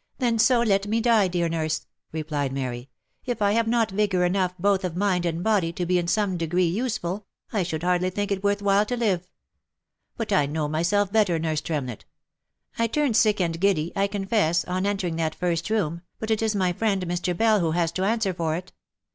[0.20, 2.88] "Then so let me die, dear nurse!" replied Mary."
[3.26, 6.38] If I have not vigour enough both of mind and body to be in some
[6.38, 9.28] degree useful, I should hardly think it worth while to live;
[10.16, 12.06] but I know myself better, nurse Tremlett.
[12.78, 16.56] I turned sick and giddy, I confess, on entering that first room, but it is
[16.56, 17.36] my friend, Mr.
[17.36, 18.72] Bell, who has to answer for it.